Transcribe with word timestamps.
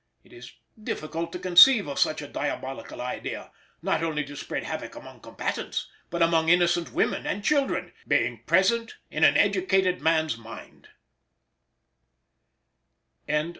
It 0.23 0.33
is 0.33 0.53
difficult 0.83 1.31
to 1.31 1.37
conceive 1.37 1.85
of 1.87 1.99
such 1.99 2.23
a 2.23 2.27
diabolical 2.27 2.99
idea, 3.03 3.51
not 3.83 4.01
only 4.03 4.23
to 4.25 4.35
spread 4.35 4.63
havoc 4.63 4.95
among 4.95 5.19
combatants, 5.19 5.91
but 6.09 6.23
among 6.23 6.49
innocent 6.49 6.91
women 6.91 7.27
and 7.27 7.43
children, 7.43 7.93
being 8.07 8.41
present 8.47 8.95
in 9.11 9.23
an 9.23 9.37
educated 9.37 10.01
man's 10.01 10.39
mind. 10.39 10.87